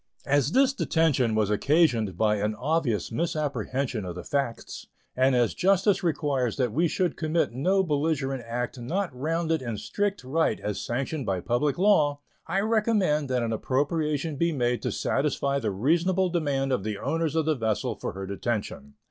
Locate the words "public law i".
11.39-12.61